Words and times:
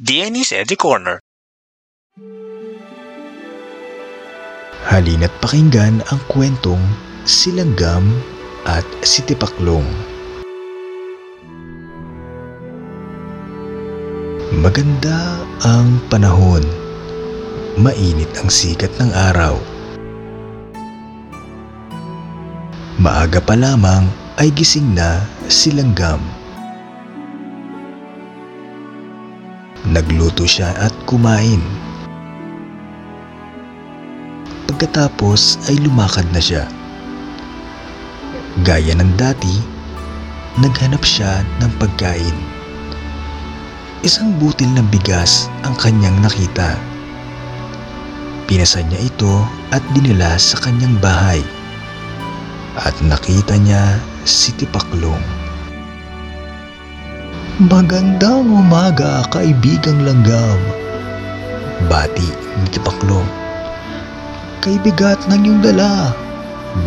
DNA's 0.00 0.48
Eddie 0.48 0.80
Corner. 0.80 1.20
Halina't 4.88 5.28
pakinggan 5.44 6.00
ang 6.08 6.20
kwentong 6.24 6.80
Silanggam 7.28 8.08
at 8.64 8.80
si 9.04 9.20
Tipaklong. 9.20 9.84
Maganda 14.56 15.44
ang 15.68 16.00
panahon. 16.08 16.64
Mainit 17.76 18.32
ang 18.40 18.48
sikat 18.48 18.96
ng 18.96 19.12
araw. 19.12 19.60
Maaga 22.96 23.44
pa 23.44 23.52
lamang 23.52 24.08
ay 24.40 24.48
gising 24.56 24.96
na 24.96 25.20
si 25.52 25.68
Langgam. 25.76 26.39
Nagluto 29.90 30.46
siya 30.46 30.70
at 30.78 30.94
kumain. 31.02 31.58
Pagkatapos 34.70 35.66
ay 35.66 35.82
lumakad 35.82 36.30
na 36.30 36.38
siya. 36.38 36.70
Gaya 38.62 38.94
ng 38.94 39.18
dati, 39.18 39.58
naghanap 40.62 41.02
siya 41.02 41.42
ng 41.58 41.74
pagkain. 41.82 42.38
Isang 44.06 44.38
butil 44.38 44.70
ng 44.78 44.86
bigas 44.94 45.50
ang 45.66 45.74
kanyang 45.74 46.22
nakita. 46.22 46.78
Pinasan 48.46 48.86
niya 48.94 49.10
ito 49.10 49.42
at 49.74 49.82
dinala 49.90 50.38
sa 50.38 50.54
kanyang 50.62 50.94
bahay. 51.02 51.42
At 52.78 52.94
nakita 53.02 53.58
niya 53.58 53.98
si 54.22 54.54
Tipaklong. 54.54 55.39
Magandang 57.60 58.48
umaga, 58.56 59.20
kaibigang 59.28 60.00
langgam. 60.00 60.56
Bati 61.92 62.24
ni 62.56 62.66
Tipaklong. 62.72 63.28
Kaibigat 64.64 65.28
ng 65.28 65.44
iyong 65.44 65.60
dala. 65.60 66.16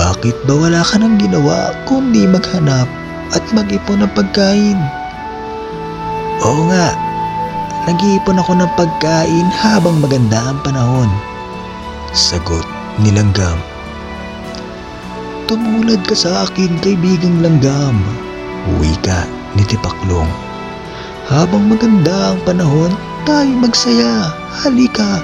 Bakit 0.00 0.48
ba 0.48 0.56
wala 0.56 0.80
ka 0.80 0.96
nang 0.96 1.20
ginawa 1.20 1.76
kundi 1.84 2.24
maghanap 2.24 2.88
at 3.36 3.44
mag-ipon 3.52 4.00
ng 4.00 4.12
pagkain? 4.16 4.80
Oo 6.40 6.64
nga, 6.72 6.96
nag-iipon 7.84 8.40
ako 8.40 8.56
ng 8.56 8.72
pagkain 8.72 9.52
habang 9.52 10.00
maganda 10.00 10.40
ang 10.40 10.56
panahon. 10.64 11.12
Sagot 12.16 12.64
ni 12.96 13.12
Langgam. 13.12 13.60
Tumulad 15.44 16.00
ka 16.08 16.16
sa 16.16 16.48
akin, 16.48 16.80
kaibigang 16.80 17.44
Langgam. 17.44 18.00
Wika 18.80 19.28
ni 19.52 19.68
Tipaklong. 19.68 20.51
Habang 21.30 21.70
maganda 21.70 22.34
ang 22.34 22.40
panahon, 22.42 22.90
tayo 23.22 23.52
magsaya. 23.62 24.34
Halika. 24.62 25.22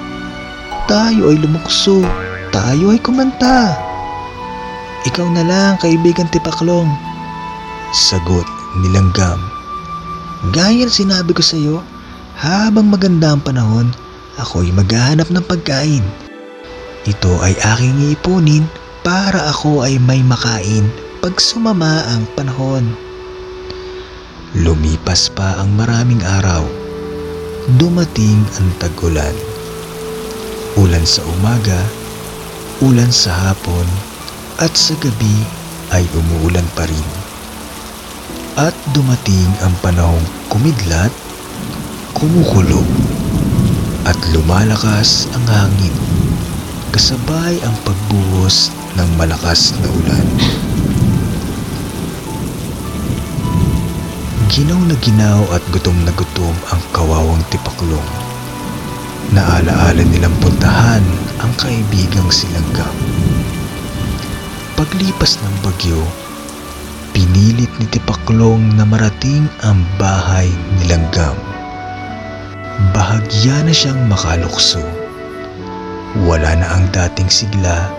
Tayo 0.86 1.34
ay 1.34 1.42
lumukso. 1.42 2.06
Tayo 2.54 2.94
ay 2.94 3.00
kumanta. 3.02 3.74
Ikaw 5.06 5.26
na 5.34 5.42
lang, 5.42 5.72
kaibigan 5.82 6.30
Tipaklong. 6.30 6.88
Sagot 7.90 8.46
ni 8.78 8.92
Langgam. 8.94 9.40
Gaya 10.54 10.86
sinabi 10.86 11.34
ko 11.34 11.42
sa 11.42 11.58
iyo, 11.58 11.82
habang 12.38 12.94
maganda 12.94 13.34
ang 13.34 13.42
panahon, 13.42 13.90
ako'y 14.38 14.70
maghahanap 14.70 15.26
ng 15.34 15.44
pagkain. 15.50 16.04
Ito 17.08 17.42
ay 17.42 17.58
aking 17.58 18.14
iipunin 18.14 18.68
para 19.02 19.50
ako 19.50 19.82
ay 19.82 19.98
may 19.98 20.22
makain 20.22 20.86
pag 21.18 21.34
sumama 21.42 22.06
ang 22.14 22.22
panahon. 22.38 23.07
Lumipas 24.56 25.28
pa 25.28 25.60
ang 25.60 25.76
maraming 25.76 26.24
araw. 26.24 26.64
Dumating 27.76 28.40
ang 28.56 28.68
tagulan. 28.80 29.36
Ulan 30.80 31.04
sa 31.04 31.20
umaga, 31.36 31.76
ulan 32.80 33.12
sa 33.12 33.52
hapon, 33.52 33.84
at 34.56 34.72
sa 34.72 34.96
gabi 35.04 35.44
ay 35.92 36.08
umuulan 36.16 36.64
pa 36.72 36.88
rin. 36.88 37.08
At 38.56 38.72
dumating 38.96 39.52
ang 39.60 39.76
panahong 39.84 40.24
kumidlat, 40.48 41.12
kumukulo, 42.16 42.80
at 44.08 44.16
lumalakas 44.32 45.28
ang 45.36 45.44
hangin 45.44 45.92
kasabay 46.88 47.60
ang 47.68 47.76
pagbuhos 47.84 48.72
ng 48.96 49.08
malakas 49.20 49.76
na 49.76 49.88
ulan. 49.92 50.57
Ginaw 54.48 54.80
na 54.88 54.96
ginaw 55.04 55.44
at 55.52 55.60
gutom 55.68 55.92
na 56.08 56.12
gutom 56.16 56.56
ang 56.72 56.80
kawawang 56.96 57.44
tipaklong. 57.52 58.08
Naalaala 59.36 60.00
nilang 60.00 60.32
puntahan 60.40 61.04
ang 61.44 61.52
kaibigang 61.60 62.32
silanggam. 62.32 62.96
Paglipas 64.72 65.36
ng 65.44 65.54
bagyo, 65.60 66.00
pinilit 67.12 67.68
ni 67.76 67.86
Tipaklong 67.92 68.72
na 68.72 68.88
marating 68.88 69.44
ang 69.68 69.84
bahay 70.00 70.48
ni 70.80 70.88
Langgam. 70.88 71.36
Bahagya 72.96 73.68
na 73.68 73.74
siyang 73.76 74.00
makalukso. 74.08 74.80
Wala 76.24 76.56
na 76.56 76.66
ang 76.72 76.88
dating 76.88 77.28
sigla 77.28 77.92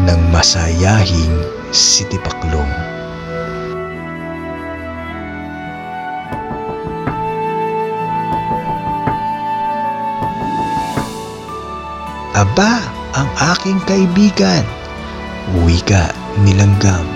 ng 0.00 0.32
masayahing 0.32 1.44
si 1.76 2.08
Tipaklong. 2.08 2.93
Aba, 12.44 12.76
ang 13.16 13.28
aking 13.56 13.80
kaibigan. 13.88 14.60
Wika 15.64 16.12
ni 16.44 16.52
Langgam. 16.52 17.08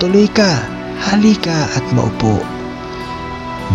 Tuloy 0.00 0.24
ka, 0.32 0.64
halika 1.04 1.68
at 1.76 1.84
maupo. 1.92 2.40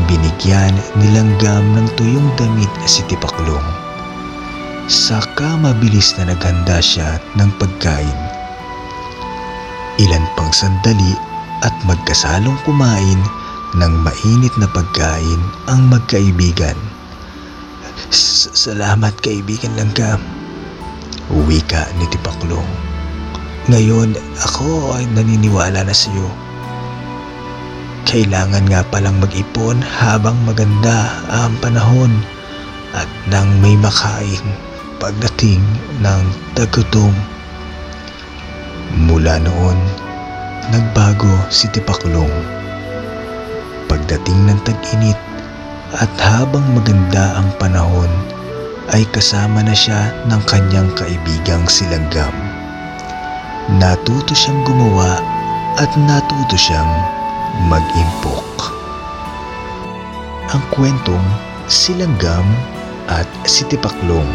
Binigyan 0.10 0.74
ni 0.98 1.14
Langgam 1.14 1.78
ng 1.78 1.86
tuyong 1.94 2.34
damit 2.42 2.74
si 2.90 3.06
Tipaklong. 3.06 3.62
Saka 4.90 5.62
mabilis 5.62 6.18
na 6.18 6.34
naghanda 6.34 6.82
siya 6.82 7.22
ng 7.38 7.50
pagkain. 7.62 8.20
Ilan 10.02 10.26
pang 10.34 10.50
sandali 10.50 11.14
at 11.62 11.76
magkasalong 11.86 12.58
kumain 12.66 13.22
ng 13.78 13.94
mainit 14.02 14.54
na 14.58 14.66
pagkain 14.74 15.42
ang 15.70 15.86
magkaibigan. 15.94 16.78
Salamat 18.10 19.14
kaibigan 19.22 19.78
Langgam. 19.78 20.39
Wika 21.30 21.86
ni 22.02 22.10
Tipaklong. 22.10 22.66
Ngayon, 23.70 24.18
ako 24.42 24.98
ay 24.98 25.06
naniniwala 25.14 25.86
na 25.86 25.94
sa 25.94 26.10
iyo. 26.10 26.26
Kailangan 28.10 28.66
nga 28.66 28.82
palang 28.90 29.22
mag-ipon 29.22 29.78
habang 29.78 30.34
maganda 30.42 31.14
ang 31.30 31.54
panahon 31.62 32.10
at 32.98 33.06
nang 33.30 33.46
may 33.62 33.78
makain 33.78 34.42
pagdating 34.98 35.62
ng 36.02 36.24
tagutom. 36.58 37.14
Mula 39.06 39.38
noon, 39.38 39.78
nagbago 40.74 41.30
si 41.54 41.70
Tipaklong. 41.70 42.34
Pagdating 43.86 44.50
ng 44.50 44.60
tag-init 44.66 45.20
at 45.94 46.10
habang 46.18 46.66
maganda 46.74 47.38
ang 47.38 47.54
panahon, 47.62 48.10
ay 48.96 49.06
kasama 49.14 49.62
na 49.62 49.76
siya 49.76 50.10
ng 50.26 50.42
kanyang 50.50 50.90
kaibigang 50.98 51.66
silanggam. 51.70 52.34
Natuto 53.78 54.34
siyang 54.34 54.66
gumawa 54.66 55.22
at 55.78 55.94
natuto 55.94 56.58
siyang 56.58 56.90
mag-impok. 57.70 58.74
Ang 60.50 60.64
kwentong 60.74 61.22
Silanggam 61.70 62.50
at 63.06 63.30
si 63.46 63.62
Tipaklong 63.70 64.26